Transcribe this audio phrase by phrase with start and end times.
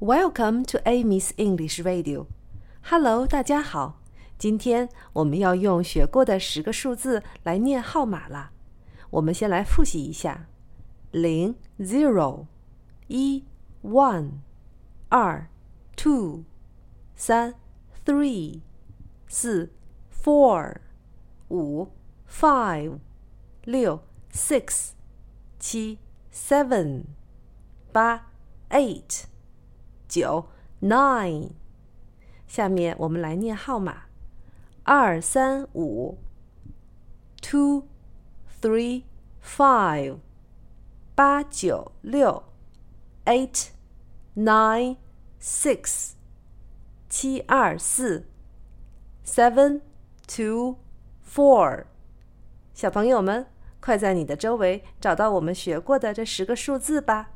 [0.00, 2.26] Welcome to Amy's English Radio.
[2.82, 4.00] Hello，大家好。
[4.36, 8.52] 今天我们要用学过的十个数字来念号码啦。
[9.10, 10.46] 我们先来复习一下：
[11.12, 12.46] 零 zero，
[13.06, 13.44] 一
[13.82, 14.40] one，
[15.08, 15.48] 二
[15.96, 16.44] two，
[17.14, 17.54] 三
[18.04, 18.60] three，
[19.28, 19.70] 四
[20.12, 20.76] four，
[21.48, 21.88] 五
[22.28, 22.98] five，
[23.64, 24.02] 六
[24.32, 24.90] six，
[25.58, 25.98] 七
[26.32, 27.04] seven，
[27.92, 28.32] 八
[28.70, 29.24] eight。
[30.09, 30.49] 九
[30.81, 31.51] nine，
[32.47, 34.07] 下面我们来念号码：
[34.83, 36.17] 二三五
[37.41, 37.83] ，two
[38.59, 39.03] three
[39.41, 40.17] five，
[41.13, 42.43] 八九六
[43.25, 43.67] ，eight
[44.35, 44.97] nine
[45.39, 46.13] six，
[47.07, 48.25] 七二四
[49.23, 49.81] ，seven
[50.27, 50.77] two
[51.23, 51.85] four。
[52.73, 53.45] 小朋友们，
[53.79, 57.31] 快在你的周围找到我们学过的这十个数字吧。